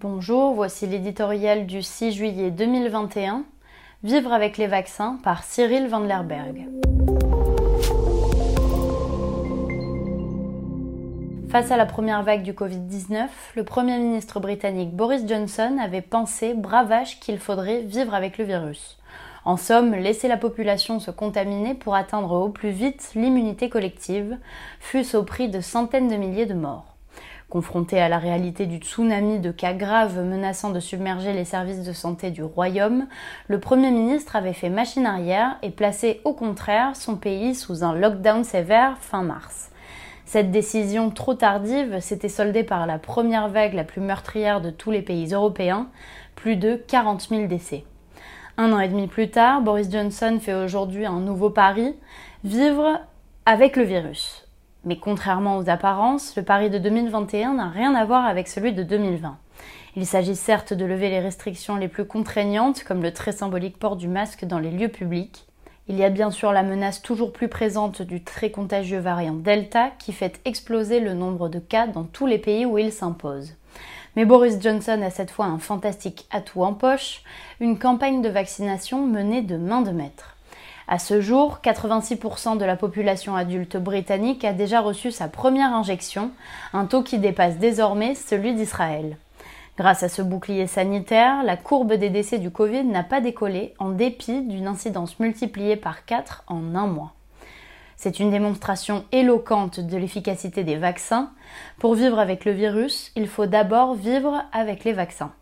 Bonjour, 0.00 0.54
voici 0.54 0.86
l'éditorial 0.86 1.66
du 1.66 1.82
6 1.82 2.12
juillet 2.12 2.52
2021, 2.52 3.42
Vivre 4.04 4.32
avec 4.32 4.56
les 4.56 4.68
vaccins 4.68 5.18
par 5.24 5.42
Cyril 5.42 5.88
Van 5.88 5.98
Lerberg. 5.98 6.68
Face 11.48 11.72
à 11.72 11.76
la 11.76 11.84
première 11.84 12.22
vague 12.22 12.44
du 12.44 12.52
Covid-19, 12.52 13.26
le 13.56 13.64
Premier 13.64 13.98
ministre 13.98 14.38
britannique 14.38 14.94
Boris 14.94 15.26
Johnson 15.26 15.78
avait 15.82 16.00
pensé, 16.00 16.54
bravage, 16.54 17.18
qu'il 17.18 17.40
faudrait 17.40 17.80
vivre 17.80 18.14
avec 18.14 18.38
le 18.38 18.44
virus. 18.44 18.98
En 19.44 19.56
somme, 19.56 19.96
laisser 19.96 20.28
la 20.28 20.36
population 20.36 21.00
se 21.00 21.10
contaminer 21.10 21.74
pour 21.74 21.96
atteindre 21.96 22.40
au 22.40 22.50
plus 22.50 22.70
vite 22.70 23.10
l'immunité 23.16 23.68
collective, 23.68 24.38
fût-ce 24.78 25.16
au 25.16 25.24
prix 25.24 25.48
de 25.48 25.60
centaines 25.60 26.06
de 26.06 26.14
milliers 26.14 26.46
de 26.46 26.54
morts. 26.54 26.97
Confronté 27.50 27.98
à 27.98 28.10
la 28.10 28.18
réalité 28.18 28.66
du 28.66 28.76
tsunami 28.76 29.38
de 29.38 29.50
cas 29.50 29.72
graves 29.72 30.22
menaçant 30.22 30.68
de 30.68 30.80
submerger 30.80 31.32
les 31.32 31.46
services 31.46 31.82
de 31.82 31.94
santé 31.94 32.30
du 32.30 32.42
royaume, 32.42 33.06
le 33.46 33.58
Premier 33.58 33.90
ministre 33.90 34.36
avait 34.36 34.52
fait 34.52 34.68
machine 34.68 35.06
arrière 35.06 35.56
et 35.62 35.70
placé 35.70 36.20
au 36.24 36.34
contraire 36.34 36.94
son 36.94 37.16
pays 37.16 37.54
sous 37.54 37.84
un 37.84 37.94
lockdown 37.94 38.44
sévère 38.44 38.98
fin 38.98 39.22
mars. 39.22 39.70
Cette 40.26 40.50
décision 40.50 41.08
trop 41.08 41.32
tardive 41.32 42.00
s'était 42.00 42.28
soldée 42.28 42.64
par 42.64 42.86
la 42.86 42.98
première 42.98 43.48
vague 43.48 43.72
la 43.72 43.84
plus 43.84 44.02
meurtrière 44.02 44.60
de 44.60 44.68
tous 44.68 44.90
les 44.90 45.00
pays 45.00 45.32
européens, 45.32 45.88
plus 46.34 46.56
de 46.56 46.74
40 46.74 47.28
000 47.30 47.46
décès. 47.46 47.84
Un 48.58 48.74
an 48.74 48.80
et 48.80 48.88
demi 48.88 49.06
plus 49.06 49.30
tard, 49.30 49.62
Boris 49.62 49.90
Johnson 49.90 50.38
fait 50.38 50.52
aujourd'hui 50.52 51.06
un 51.06 51.20
nouveau 51.20 51.48
pari, 51.48 51.96
vivre 52.44 53.00
avec 53.46 53.76
le 53.76 53.84
virus. 53.84 54.47
Mais 54.84 54.96
contrairement 54.96 55.58
aux 55.58 55.68
apparences, 55.68 56.36
le 56.36 56.42
pari 56.42 56.70
de 56.70 56.78
2021 56.78 57.54
n'a 57.54 57.68
rien 57.68 57.94
à 57.94 58.04
voir 58.04 58.26
avec 58.26 58.48
celui 58.48 58.72
de 58.72 58.82
2020. 58.82 59.36
Il 59.96 60.06
s'agit 60.06 60.36
certes 60.36 60.72
de 60.72 60.84
lever 60.84 61.10
les 61.10 61.20
restrictions 61.20 61.76
les 61.76 61.88
plus 61.88 62.06
contraignantes, 62.06 62.84
comme 62.84 63.02
le 63.02 63.12
très 63.12 63.32
symbolique 63.32 63.78
port 63.78 63.96
du 63.96 64.06
masque 64.06 64.44
dans 64.44 64.60
les 64.60 64.70
lieux 64.70 64.88
publics. 64.88 65.46
Il 65.88 65.96
y 65.96 66.04
a 66.04 66.10
bien 66.10 66.30
sûr 66.30 66.52
la 66.52 66.62
menace 66.62 67.02
toujours 67.02 67.32
plus 67.32 67.48
présente 67.48 68.02
du 68.02 68.22
très 68.22 68.50
contagieux 68.50 69.00
variant 69.00 69.34
Delta 69.34 69.90
qui 69.98 70.12
fait 70.12 70.40
exploser 70.44 71.00
le 71.00 71.14
nombre 71.14 71.48
de 71.48 71.58
cas 71.58 71.86
dans 71.86 72.04
tous 72.04 72.26
les 72.26 72.38
pays 72.38 72.66
où 72.66 72.78
il 72.78 72.92
s'impose. 72.92 73.54
Mais 74.14 74.24
Boris 74.24 74.60
Johnson 74.60 75.00
a 75.02 75.10
cette 75.10 75.30
fois 75.30 75.46
un 75.46 75.58
fantastique 75.58 76.26
atout 76.30 76.62
en 76.62 76.74
poche, 76.74 77.22
une 77.58 77.78
campagne 77.78 78.22
de 78.22 78.28
vaccination 78.28 79.06
menée 79.06 79.42
de 79.42 79.56
main 79.56 79.82
de 79.82 79.90
maître. 79.90 80.37
À 80.90 80.98
ce 80.98 81.20
jour, 81.20 81.58
86% 81.62 82.56
de 82.56 82.64
la 82.64 82.74
population 82.74 83.36
adulte 83.36 83.76
britannique 83.76 84.42
a 84.46 84.54
déjà 84.54 84.80
reçu 84.80 85.10
sa 85.10 85.28
première 85.28 85.74
injection, 85.74 86.30
un 86.72 86.86
taux 86.86 87.02
qui 87.02 87.18
dépasse 87.18 87.58
désormais 87.58 88.14
celui 88.14 88.54
d'Israël. 88.54 89.18
Grâce 89.76 90.02
à 90.02 90.08
ce 90.08 90.22
bouclier 90.22 90.66
sanitaire, 90.66 91.42
la 91.44 91.58
courbe 91.58 91.92
des 91.92 92.08
décès 92.08 92.38
du 92.38 92.50
Covid 92.50 92.84
n'a 92.84 93.02
pas 93.04 93.20
décollé 93.20 93.74
en 93.78 93.90
dépit 93.90 94.40
d'une 94.40 94.66
incidence 94.66 95.20
multipliée 95.20 95.76
par 95.76 96.06
4 96.06 96.44
en 96.46 96.74
un 96.74 96.86
mois. 96.86 97.12
C'est 97.96 98.18
une 98.18 98.30
démonstration 98.30 99.04
éloquente 99.12 99.80
de 99.80 99.96
l'efficacité 99.98 100.64
des 100.64 100.76
vaccins. 100.76 101.32
Pour 101.78 101.96
vivre 101.96 102.18
avec 102.18 102.46
le 102.46 102.52
virus, 102.52 103.12
il 103.14 103.28
faut 103.28 103.46
d'abord 103.46 103.94
vivre 103.94 104.42
avec 104.52 104.84
les 104.84 104.94
vaccins. 104.94 105.32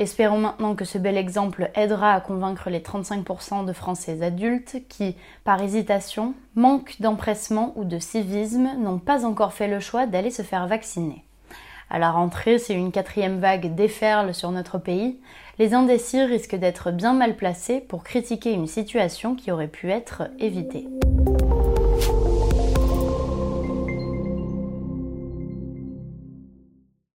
Espérons 0.00 0.38
maintenant 0.38 0.74
que 0.74 0.86
ce 0.86 0.96
bel 0.96 1.18
exemple 1.18 1.70
aidera 1.74 2.14
à 2.14 2.20
convaincre 2.22 2.70
les 2.70 2.80
35% 2.80 3.66
de 3.66 3.74
Français 3.74 4.22
adultes 4.22 4.78
qui, 4.88 5.14
par 5.44 5.62
hésitation, 5.62 6.32
manque 6.54 6.96
d'empressement 7.00 7.74
ou 7.76 7.84
de 7.84 7.98
civisme, 7.98 8.70
n'ont 8.78 8.98
pas 8.98 9.26
encore 9.26 9.52
fait 9.52 9.68
le 9.68 9.78
choix 9.78 10.06
d'aller 10.06 10.30
se 10.30 10.40
faire 10.40 10.66
vacciner. 10.66 11.22
À 11.90 11.98
la 11.98 12.10
rentrée, 12.10 12.58
si 12.58 12.72
une 12.72 12.92
quatrième 12.92 13.40
vague 13.40 13.74
déferle 13.74 14.32
sur 14.32 14.50
notre 14.52 14.78
pays, 14.78 15.20
les 15.58 15.74
indécis 15.74 16.22
risquent 16.22 16.56
d'être 16.56 16.92
bien 16.92 17.12
mal 17.12 17.36
placés 17.36 17.80
pour 17.80 18.02
critiquer 18.02 18.54
une 18.54 18.68
situation 18.68 19.34
qui 19.34 19.50
aurait 19.52 19.68
pu 19.68 19.90
être 19.90 20.30
évitée. 20.38 20.88